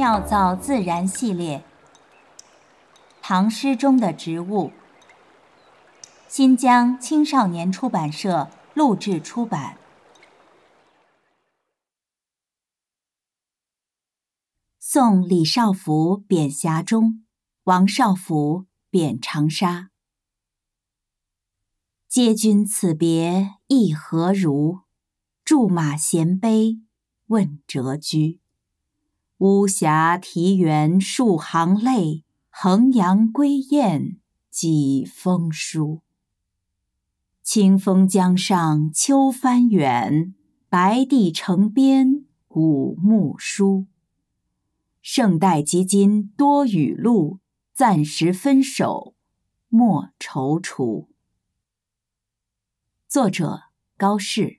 [0.00, 1.62] 妙造自然系列，
[3.20, 4.72] 唐诗中的植物。
[6.26, 9.76] 新疆青少年出版社录制出版。
[14.78, 17.26] 送李少府贬峡中，
[17.64, 19.90] 王少府贬长沙。
[22.08, 24.80] 嗟君此别意何如？
[25.44, 26.80] 驻马衔杯
[27.26, 28.39] 问谪居。
[29.40, 34.18] 巫峡啼猿数行泪，衡阳归雁
[34.50, 36.02] 几封书。
[37.42, 40.34] 清风江上秋帆远，
[40.68, 43.86] 白帝城边古木疏。
[45.00, 47.38] 胜代及今多雨露，
[47.72, 49.14] 暂时分手
[49.70, 51.06] 莫踌躇。
[53.08, 53.62] 作者
[53.96, 54.58] 高适，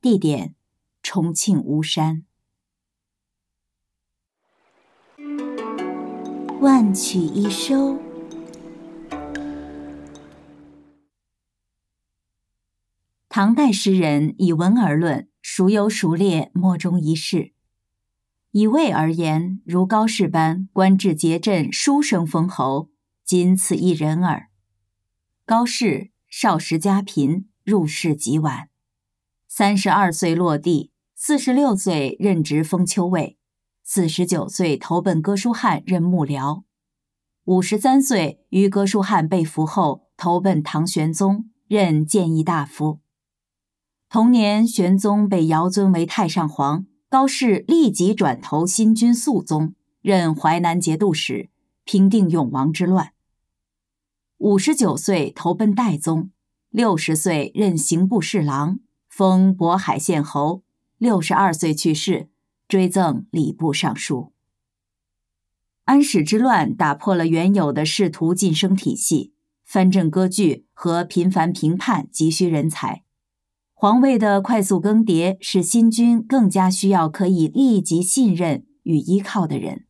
[0.00, 0.54] 地点
[1.02, 2.24] 重庆巫山。
[6.64, 7.98] 万曲一收。
[13.28, 17.52] 唐代诗人以文而论，孰优孰劣，莫衷一是。
[18.52, 22.88] 以位而言，如高适般官至节镇，书生封侯，
[23.26, 24.48] 仅此一人耳。
[25.44, 28.70] 高适少时家贫，入仕极晚，
[29.46, 33.36] 三十二岁落地，四十六岁任职封丘尉，
[33.86, 36.62] 四十九岁投奔哥舒翰任幕僚，
[37.44, 43.00] 五十三岁于哥舒翰被俘后投奔唐玄宗任谏议大夫。
[44.08, 46.86] 同年，玄宗被遥尊为太上皇。
[47.10, 51.50] 高适立即转投新军肃宗，任淮南节度使，
[51.84, 53.12] 平定永王之乱。
[54.38, 56.30] 五十九岁投奔代宗，
[56.70, 60.62] 六十岁任刑部侍郎，封渤海县侯。
[60.98, 62.30] 六十二岁去世，
[62.68, 64.32] 追赠礼部尚书。
[65.84, 73.02] 安史之乱打破了原有的仕途晋升体系，藩镇割据和频繁平叛急需人才。
[73.74, 79.84] 皇位的快速更迭，使新君更加需要可以立即信任与依靠的人。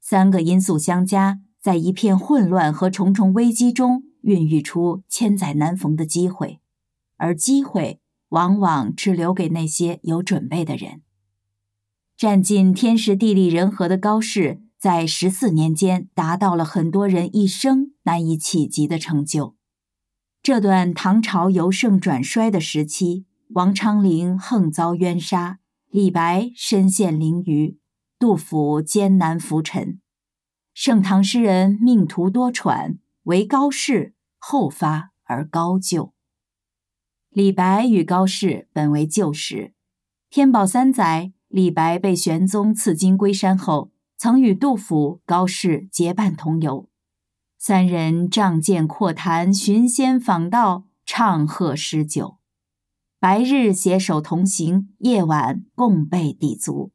[0.00, 6.60] 三个因素相加，在一片混乱和重重危机中，孕育出千载难逢的机会，
[7.16, 11.02] 而机会往往只留给那些有准备的人。
[12.18, 19.54] 占尽天时地利人和的高适，在十四年间达到了很多人一生难以企及的成就。
[20.42, 27.76] 这段唐朝由盛转衰的时期，王昌龄横遭冤杀，李白身陷囹圄，
[28.18, 30.00] 杜甫艰难浮沉，
[30.74, 36.12] 盛唐诗人命途多舛，唯高适后发而高就。
[37.30, 39.72] 李白与高适本为旧识，
[40.28, 46.88] 天宝三载，李白被玄宗赐金龟山后，曾与杜甫、高适结伴同游。
[47.56, 52.36] 三人仗剑阔谈，寻仙访道，畅贺诗酒。
[53.18, 56.92] 白日携手同行，夜晚共被抵足。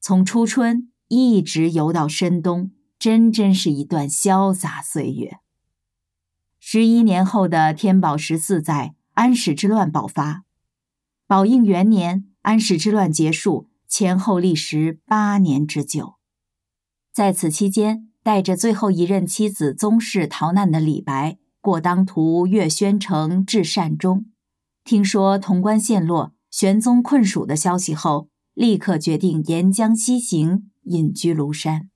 [0.00, 5.38] 从初春一直游到深冬，真真是一段潇洒岁月。
[6.60, 10.44] 十一年后的天宝十四载，安史之乱爆发。
[11.26, 16.14] 宝应元年，安史之乱结束，前后历时八年之久。
[17.12, 18.08] 在此期间。
[18.24, 24.26] 带着最后一任妻子宗室逃难的李白，过当涂越宣城至善中，
[24.84, 31.90] 听说潼关陷落、玄宗困蜀的消息后，立刻决定沿江西行，隐居庐山，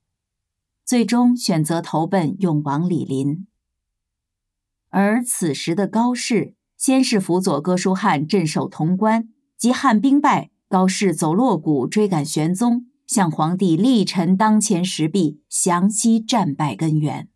[0.83, 3.47] 最终选择投奔永王李璘。
[4.89, 12.87] 而此时的高适，先是辅佐哥舒翰镇守潼关，及汉兵败，高适走洛谷追赶玄宗。
[13.07, 17.29] 向皇帝力陈当前时弊，详细战败根源。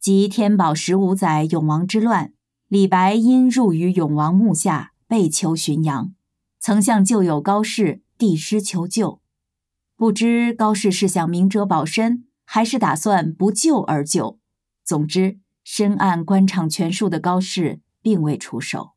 [0.00, 2.32] 即天宝十五载永王之乱，
[2.66, 6.12] 李白因入于永王墓下，被囚浔阳，
[6.58, 9.20] 曾向旧友高适递诗求救。
[9.94, 14.40] 不知高适是想明哲保身，还是打算不救而救。
[14.84, 18.91] 总之，深谙官场权术的高适并未出手。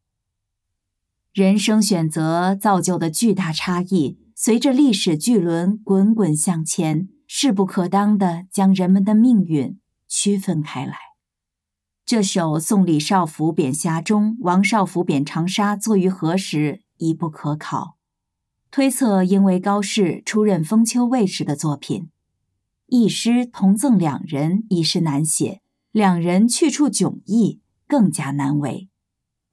[1.35, 4.17] 人生选择造就的巨大差异。
[4.33, 9.77] 随着历史巨轮滚滚向前，势不可当地将人们的命运
[10.07, 10.95] 区分开来。
[12.05, 17.97] 这首《送李少府贬峡中，王少府贬长沙》作于何时已不可考，
[18.71, 22.07] 推测应为高适出任封丘尉时的作品。
[22.87, 25.59] 一诗同赠两人，已是难写；
[25.91, 28.87] 两人去处迥异，更加难为。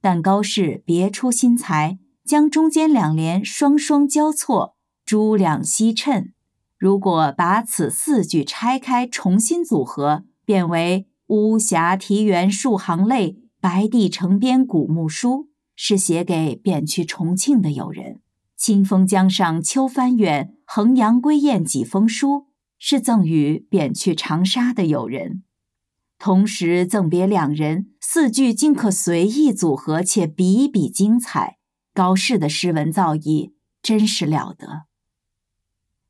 [0.03, 4.75] 但高适别出心裁，将中间两联双双交错。
[5.05, 6.33] 珠两西衬，
[6.77, 15.47] 如果把此四句拆开重新组合，变为“巫峡啼园数行泪，白帝城边古木书”，
[15.77, 18.15] 是写给贬去重庆的友人
[18.57, 22.47] ；“清风江上秋帆远，衡阳归雁几封书”，
[22.77, 25.43] 是赠予贬去长沙的友人。
[26.25, 31.57] 同时赠别两人，四句尽可随意组合，且比比精彩。
[31.93, 34.83] 高适的诗文造诣真是了得。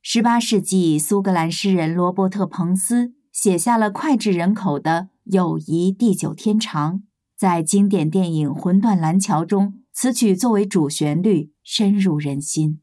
[0.03, 6.97] 十八世纪，苏格兰诗人罗伯特·彭斯写下了脍炙人口的《友谊地久天长》。
[7.35, 12.79] 在经典电影《魂断蓝桥》中，此曲作为主旋律，深入人心。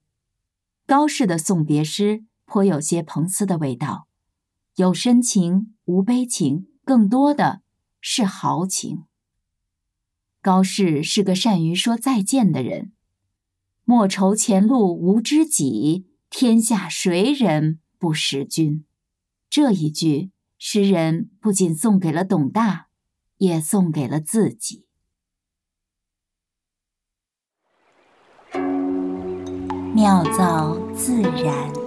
[0.85, 4.09] 高适的送别诗颇有些彭斯的味道，
[4.75, 7.63] 有深情，无悲情，更多的
[8.01, 9.05] 是豪情。
[10.43, 12.91] 高适是个善于说再见的人，
[13.85, 16.09] 莫愁前路无知己。
[16.31, 18.85] 天下谁人不识君？
[19.49, 22.89] 这一句，诗人不仅送给了董大，
[23.37, 24.85] 也送给了自己。
[29.95, 31.80] 妙造自然。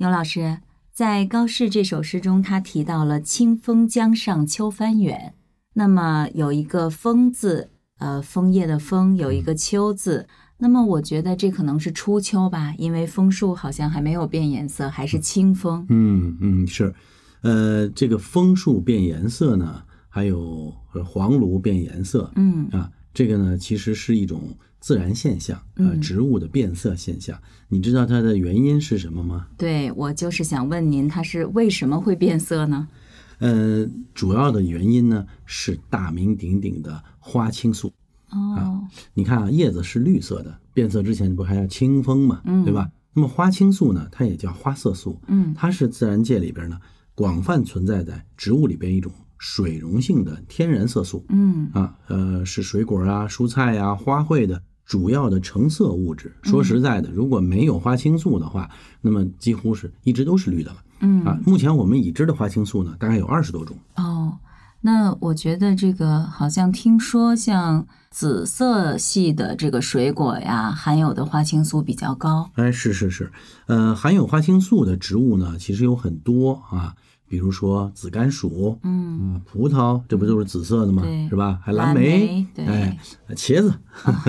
[0.00, 0.58] 牛老师
[0.92, 5.34] 在高适这首诗中，他提到了“清风江上秋帆远”，
[5.74, 7.70] 那么有一个“风”字。
[7.98, 10.28] 呃，枫叶的枫有一个秋字，
[10.58, 15.84] 那么我觉得这可能是初秋吧，因为枫树好像还没有变颜色，还是清风。
[15.88, 16.94] 嗯嗯是，
[17.40, 20.72] 呃，这个枫树变颜色呢，还有
[21.04, 27.38] 黄芦变颜色，嗯啊，这个呢其实是一种自然现象，呃，植物的变色现象。
[27.68, 29.46] 你知道它的原因是什么吗？
[29.56, 32.88] 对我就是想问您，它是为什么会变色呢？
[33.38, 37.92] 呃，主要的原因呢是大名鼎鼎的花青素。
[38.30, 38.82] 哦，
[39.14, 42.90] 你看啊，叶子是绿色的，变色之前不还要清风嘛，对吧？
[43.14, 46.78] 那么花青素呢，它也叫花色素，嗯，它是自然界里边呢
[47.14, 56.34] 广泛存在在植物里边一种水溶性的天然色素，嗯啊，呃，是水果啊、蔬菜啊、花卉的主要的成色物质。
[56.42, 58.68] 说实在的，如果没有花青素的话，
[59.02, 60.78] 那么几乎是一直都是绿的了。
[61.00, 63.76] 嗯啊，目前我们已知的花青素呢，大概有二十多种。
[63.96, 64.38] 哦，
[64.80, 72.50] 那我觉得这个好像听说像紫色系的这个水果呀，含有的花青素比较高。
[72.54, 73.30] 哎，是是是，
[73.66, 76.96] 呃，含有花青素的植物呢，其实有很多啊，
[77.28, 81.02] 比如说紫甘薯，嗯，葡萄，这不都是紫色的吗？
[81.02, 81.28] 对。
[81.28, 81.60] 是吧？
[81.62, 82.64] 还蓝莓，对。
[82.64, 82.98] 哎，
[83.36, 83.72] 茄子，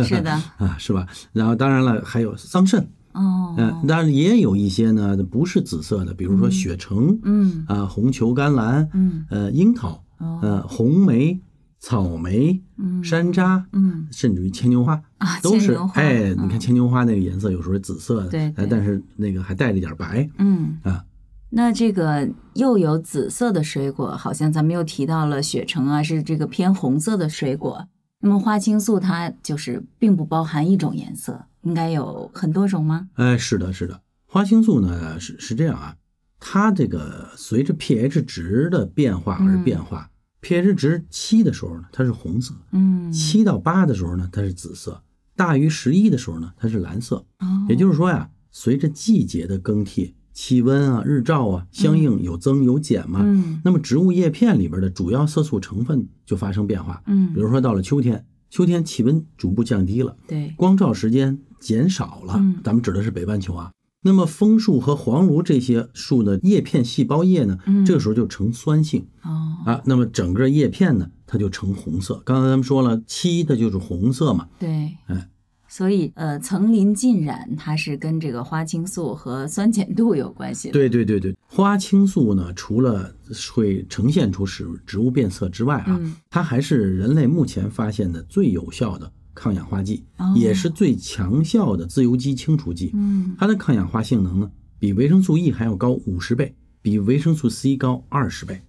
[0.04, 1.07] 是的， 啊，是吧？
[1.31, 7.63] 然后当然了，还有桑葚，哦，嗯，当然也有一些呢，不是紫色的，比如说雪橙，嗯。
[7.68, 9.25] 啊，红球甘蓝，嗯。
[9.30, 10.40] 呃，樱桃，哦。
[10.42, 11.40] 呃，红莓、
[11.80, 13.02] 草莓、嗯。
[13.04, 14.07] 山楂，嗯。
[14.12, 21.04] 甚至于牵牛花啊都是哎，嗯你看牵牛花那个颜色有时候是紫色的，对但是那个还带着点白嗯，啊。
[21.51, 27.88] 那这个又有紫色的水果，好像咱们又提到了雪橙啊，是这个偏红色的水果。
[28.22, 33.10] 那么花青素它就是并不包含一种颜色，应该有很多种吗？
[33.13, 35.96] 哎，是的，是的，花青素呢是是这样啊，
[36.40, 40.12] 它这个随着 pH 值的变化而变化。
[40.42, 45.02] pH 值七的时候呢，它是红色；嗯，七到八的时候呢，它是紫色；
[45.35, 47.26] 大于十一的时候呢，它是蓝色。
[47.40, 53.19] 哦也就是说呀，随着季节的更替，气温啊、日照啊，相应有增有减嘛。
[53.22, 53.60] 嗯。
[53.66, 57.04] 那么植物叶片里边的主要色素成分就发生变化。
[57.08, 62.62] 嗯，比如说到了秋天，秋天气温逐步降低了，对，光照时间减少了，嗯。
[62.64, 63.72] 咱们指的是北半球啊。
[64.02, 67.84] 那么枫树和黄栌这些树的叶片细胞液呢，嗯。
[67.84, 69.06] 这个时候就呈酸性。
[69.24, 72.22] 哦，啊，那么整个叶片呢，它就呈红色。
[72.24, 75.30] 刚才咱们说了，漆它就是红色嘛，对，哎，
[75.69, 80.73] 所以呃，层林尽染它是跟这个花青素和酸碱度有关系的。
[80.73, 83.14] 对对对对，花青素呢，除了
[83.54, 92.90] 会呈现出使植物变色之外啊，嗯它还是人类目前发现的最有效的抗氧化剂，哦也是最强效的自由基清除剂。
[92.95, 98.61] 嗯它的抗氧化性能呢，比维生素 E 还要高五十倍，比维生素 C 高二十倍。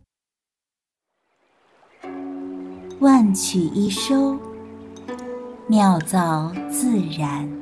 [3.01, 4.39] 万曲一收，
[5.71, 7.60] 妙造自然。